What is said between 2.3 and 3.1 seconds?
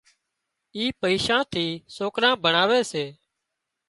ڀڻاوي سي